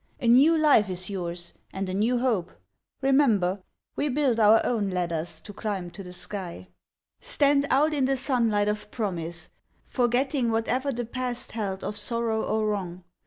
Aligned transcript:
A 0.19 0.27
new 0.27 0.57
life 0.57 0.89
is 0.89 1.11
yours, 1.11 1.53
and 1.71 1.87
a 1.87 1.93
new 1.93 2.17
hope. 2.17 2.49
Remember, 3.03 3.61
We 3.95 4.09
build 4.09 4.39
our 4.39 4.59
own 4.65 4.89
ladders 4.89 5.39
to 5.41 5.53
climb 5.53 5.91
to 5.91 6.01
the 6.01 6.11
sky. 6.11 6.69
Stand 7.19 7.67
out 7.69 7.93
in 7.93 8.05
the 8.05 8.17
sunlight 8.17 8.67
of 8.67 8.89
Promise, 8.89 9.49
forgetting 9.83 10.49
Whatever 10.51 10.91
the 10.91 11.05
Past 11.05 11.51
held 11.51 11.83
of 11.83 11.95
sorrow 11.97 12.41
or 12.43 12.65
wrong. 12.65 13.03